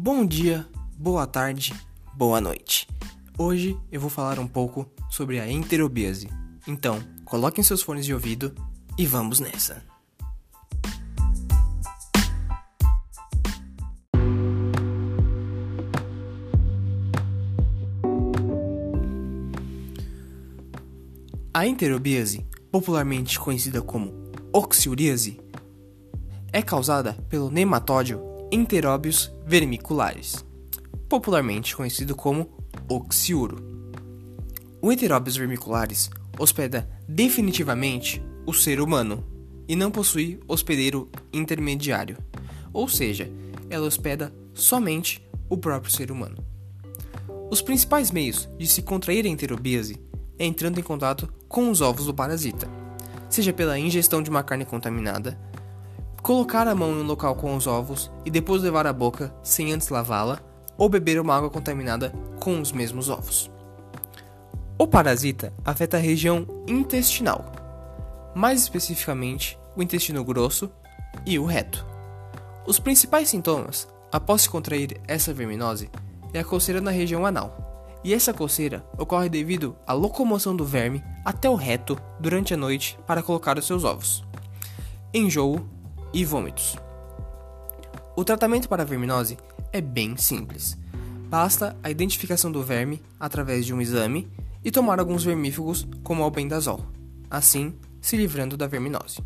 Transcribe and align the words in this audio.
Bom 0.00 0.24
dia, 0.24 0.64
boa 0.96 1.26
tarde, 1.26 1.74
boa 2.14 2.40
noite. 2.40 2.86
Hoje 3.36 3.76
eu 3.90 4.00
vou 4.00 4.08
falar 4.08 4.38
um 4.38 4.46
pouco 4.46 4.88
sobre 5.10 5.40
a 5.40 5.50
enterobíase. 5.50 6.30
Então, 6.68 7.00
coloquem 7.24 7.64
seus 7.64 7.82
fones 7.82 8.06
de 8.06 8.14
ouvido 8.14 8.54
e 8.96 9.04
vamos 9.04 9.40
nessa. 9.40 9.82
A 21.52 21.66
enterobíase, 21.66 22.46
popularmente 22.70 23.36
conhecida 23.40 23.82
como 23.82 24.12
oxiuríase, 24.52 25.40
é 26.52 26.62
causada 26.62 27.14
pelo 27.28 27.50
nematódio 27.50 28.27
Enteróbios 28.50 29.30
vermiculares, 29.44 30.42
popularmente 31.06 31.76
conhecido 31.76 32.16
como 32.16 32.48
oxiuro. 32.88 33.58
O 34.80 34.90
Enteróbios 34.90 35.36
vermiculares 35.36 36.08
hospeda 36.38 36.88
definitivamente 37.06 38.22
o 38.46 38.54
ser 38.54 38.80
humano 38.80 39.22
e 39.68 39.76
não 39.76 39.90
possui 39.90 40.40
hospedeiro 40.48 41.10
intermediário, 41.30 42.16
ou 42.72 42.88
seja, 42.88 43.30
ela 43.68 43.86
hospeda 43.86 44.32
somente 44.54 45.22
o 45.50 45.58
próprio 45.58 45.92
ser 45.92 46.10
humano. 46.10 46.42
Os 47.50 47.60
principais 47.60 48.10
meios 48.10 48.48
de 48.56 48.66
se 48.66 48.80
contrair 48.80 49.26
a 49.26 49.28
enterobíase 49.28 50.00
é 50.38 50.46
entrando 50.46 50.80
em 50.80 50.82
contato 50.82 51.30
com 51.48 51.70
os 51.70 51.82
ovos 51.82 52.06
do 52.06 52.14
parasita, 52.14 52.66
seja 53.28 53.52
pela 53.52 53.78
ingestão 53.78 54.22
de 54.22 54.30
uma 54.30 54.42
carne 54.42 54.64
contaminada, 54.64 55.38
colocar 56.28 56.68
a 56.68 56.74
mão 56.74 56.90
em 56.90 57.00
um 57.00 57.06
local 57.06 57.34
com 57.36 57.56
os 57.56 57.66
ovos 57.66 58.10
e 58.22 58.30
depois 58.30 58.60
levar 58.60 58.86
à 58.86 58.92
boca 58.92 59.34
sem 59.42 59.72
antes 59.72 59.88
lavá-la, 59.88 60.38
ou 60.76 60.86
beber 60.86 61.18
uma 61.18 61.34
água 61.34 61.48
contaminada 61.48 62.12
com 62.38 62.60
os 62.60 62.70
mesmos 62.70 63.08
ovos. 63.08 63.50
O 64.78 64.86
parasita 64.86 65.54
afeta 65.64 65.96
a 65.96 66.00
região 66.00 66.46
intestinal, 66.66 67.50
mais 68.34 68.60
especificamente 68.60 69.58
o 69.74 69.82
intestino 69.82 70.22
grosso 70.22 70.70
e 71.24 71.38
o 71.38 71.46
reto. 71.46 71.86
Os 72.66 72.78
principais 72.78 73.30
sintomas 73.30 73.88
após 74.12 74.42
se 74.42 74.50
contrair 74.50 75.00
essa 75.08 75.32
verminose 75.32 75.90
é 76.34 76.40
a 76.40 76.44
coceira 76.44 76.78
na 76.78 76.90
região 76.90 77.24
anal, 77.24 77.88
e 78.04 78.12
essa 78.12 78.34
coceira 78.34 78.84
ocorre 78.98 79.30
devido 79.30 79.74
à 79.86 79.94
locomoção 79.94 80.54
do 80.54 80.66
verme 80.66 81.02
até 81.24 81.48
o 81.48 81.54
reto 81.54 81.98
durante 82.20 82.52
a 82.52 82.56
noite 82.58 82.98
para 83.06 83.22
colocar 83.22 83.56
os 83.56 83.66
seus 83.66 83.82
ovos. 83.82 84.22
Enjoo 85.14 85.77
e 86.12 86.24
vômitos. 86.24 86.76
O 88.16 88.24
tratamento 88.24 88.68
para 88.68 88.82
a 88.82 88.86
verminose 88.86 89.38
é 89.72 89.80
bem 89.80 90.16
simples. 90.16 90.76
Basta 91.28 91.76
a 91.82 91.90
identificação 91.90 92.50
do 92.50 92.62
verme 92.62 93.02
através 93.20 93.66
de 93.66 93.74
um 93.74 93.80
exame 93.80 94.28
e 94.64 94.70
tomar 94.70 94.98
alguns 94.98 95.24
vermífugos 95.24 95.86
como 96.02 96.22
albendazol, 96.22 96.84
assim 97.30 97.74
se 98.00 98.16
livrando 98.16 98.56
da 98.56 98.66
verminose. 98.66 99.22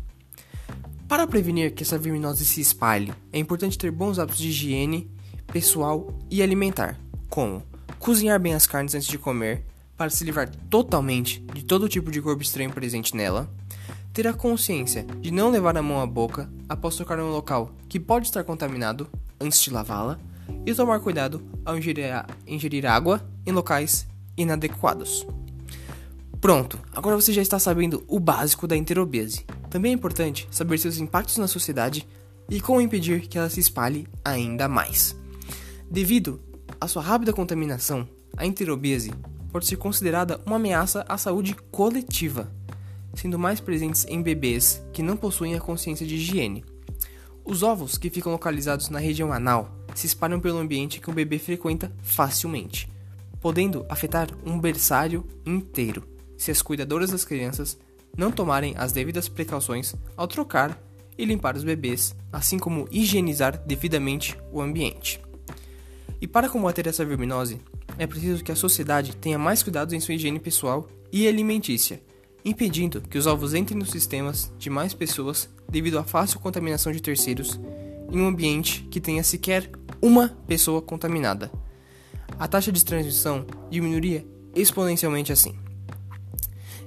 Para 1.07 1.27
prevenir 1.27 1.73
que 1.73 1.83
essa 1.83 1.97
verminose 1.97 2.45
se 2.45 2.61
espalhe, 2.61 3.13
é 3.31 3.39
importante 3.39 3.77
ter 3.77 3.91
bons 3.91 4.19
hábitos 4.19 4.41
de 4.41 4.49
higiene 4.49 5.09
pessoal 5.51 6.17
e 6.29 6.41
alimentar, 6.41 6.99
como 7.29 7.63
cozinhar 7.99 8.39
bem 8.39 8.53
as 8.53 8.65
carnes 8.65 8.95
antes 8.95 9.07
de 9.07 9.17
comer, 9.17 9.63
para 9.95 10.09
se 10.09 10.23
livrar 10.23 10.49
totalmente 10.69 11.39
de 11.53 11.63
todo 11.63 11.87
tipo 11.87 12.11
de 12.11 12.21
corpo 12.21 12.41
estranho 12.41 12.71
presente 12.71 13.15
nela, 13.15 13.49
ter 14.13 14.27
a 14.27 14.33
consciência 14.33 15.03
de 15.19 15.31
não 15.31 15.49
levar 15.49 15.75
a 15.75 15.81
mão 15.81 15.99
à 15.99 16.05
boca 16.05 16.47
após 16.69 16.95
tocar 16.95 17.17
em 17.17 17.23
um 17.23 17.31
local 17.31 17.71
que 17.89 17.99
pode 17.99 18.27
estar 18.27 18.43
contaminado 18.43 19.09
antes 19.41 19.59
de 19.59 19.71
lavá-la 19.71 20.19
e 20.65 20.73
tomar 20.73 20.99
cuidado 20.99 21.41
ao 21.65 21.75
ingerir, 21.75 22.23
ingerir 22.45 22.85
água 22.85 23.27
em 23.43 23.51
locais 23.51 24.07
inadequados. 24.37 25.25
Pronto, 26.39 26.77
agora 26.93 27.15
você 27.15 27.33
já 27.33 27.41
está 27.41 27.57
sabendo 27.57 28.03
o 28.07 28.19
básico 28.19 28.67
da 28.67 28.77
enterobese. 28.77 29.45
Também 29.69 29.91
é 29.91 29.95
importante 29.95 30.47
saber 30.51 30.77
seus 30.77 30.99
impactos 30.99 31.37
na 31.37 31.47
sociedade 31.47 32.07
e 32.49 32.61
como 32.61 32.81
impedir 32.81 33.27
que 33.27 33.37
ela 33.37 33.49
se 33.49 33.59
espalhe 33.59 34.07
ainda 34.23 34.67
mais. 34.67 35.15
Devido 35.89 36.39
à 36.79 36.87
sua 36.87 37.01
rápida 37.01 37.33
contaminação, 37.33 38.07
a 38.37 38.45
enterobese 38.45 39.11
pode 39.51 39.65
ser 39.65 39.77
considerada 39.77 40.39
uma 40.45 40.57
ameaça 40.57 41.03
à 41.07 41.17
saúde 41.17 41.55
coletiva 41.71 42.51
sendo 43.13 43.37
mais 43.37 43.59
presentes 43.59 44.05
em 44.07 44.21
bebês 44.21 44.83
que 44.91 45.03
não 45.03 45.15
possuem 45.15 45.55
a 45.55 45.59
consciência 45.59 46.05
de 46.05 46.15
higiene. 46.15 46.63
Os 47.45 47.61
ovos 47.61 47.97
que 47.97 48.09
ficam 48.09 48.31
localizados 48.31 48.89
na 48.89 48.99
região 48.99 49.31
anal 49.31 49.77
se 49.93 50.07
espalham 50.07 50.39
pelo 50.39 50.57
ambiente 50.57 50.99
que 50.99 51.09
o 51.09 51.13
bebê 51.13 51.37
frequenta 51.37 51.91
facilmente, 52.01 52.89
podendo 53.41 53.85
afetar 53.89 54.29
um 54.45 54.59
berçário 54.59 55.25
inteiro 55.45 56.03
se 56.37 56.51
as 56.51 56.61
cuidadoras 56.61 57.11
das 57.11 57.25
crianças 57.25 57.77
não 58.17 58.31
tomarem 58.31 58.73
as 58.77 58.91
devidas 58.91 59.27
precauções 59.27 59.95
ao 60.15 60.27
trocar 60.27 60.81
e 61.17 61.25
limpar 61.25 61.55
os 61.55 61.63
bebês, 61.63 62.15
assim 62.31 62.57
como 62.57 62.87
higienizar 62.91 63.57
devidamente 63.65 64.37
o 64.51 64.61
ambiente. 64.61 65.21
E 66.19 66.27
para 66.27 66.49
combater 66.49 66.87
essa 66.87 67.05
verminose, 67.05 67.59
é 67.97 68.07
preciso 68.07 68.43
que 68.43 68.51
a 68.51 68.55
sociedade 68.55 69.15
tenha 69.15 69.37
mais 69.37 69.61
cuidados 69.61 69.93
em 69.93 69.99
sua 69.99 70.15
higiene 70.15 70.39
pessoal 70.39 70.87
e 71.11 71.27
alimentícia 71.27 72.01
impedindo 72.45 73.01
que 73.01 73.17
os 73.17 73.25
ovos 73.25 73.53
entrem 73.53 73.79
nos 73.79 73.89
sistemas 73.89 74.51
de 74.57 74.69
mais 74.69 74.93
pessoas 74.93 75.49
devido 75.69 75.97
à 75.97 76.03
fácil 76.03 76.39
contaminação 76.39 76.91
de 76.91 77.01
terceiros 77.01 77.59
em 78.11 78.19
um 78.19 78.27
ambiente 78.27 78.87
que 78.91 79.01
tenha 79.01 79.23
sequer 79.23 79.69
uma 80.01 80.29
pessoa 80.47 80.81
contaminada. 80.81 81.51
A 82.37 82.47
taxa 82.47 82.71
de 82.71 82.83
transmissão 82.83 83.45
diminuiria 83.69 84.25
exponencialmente 84.55 85.31
assim. 85.31 85.55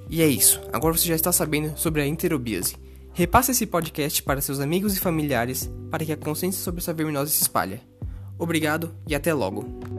E 0.09 0.22
é 0.22 0.27
isso, 0.27 0.61
agora 0.72 0.97
você 0.97 1.09
já 1.09 1.15
está 1.17 1.33
sabendo 1.33 1.77
sobre 1.77 2.03
a 2.03 2.06
enterobíase. 2.06 2.77
Repasse 3.12 3.50
esse 3.50 3.67
podcast 3.67 4.23
para 4.23 4.41
seus 4.41 4.61
amigos 4.61 4.97
e 4.97 5.00
familiares 5.00 5.71
para 5.91 6.05
que 6.05 6.12
a 6.12 6.17
consciência 6.17 6.62
sobre 6.62 6.81
essa 6.81 6.93
verminose 6.93 7.33
se 7.33 7.43
espalhe. 7.43 7.81
Obrigado 8.38 8.94
e 9.09 9.15
até 9.15 9.33
logo. 9.33 9.95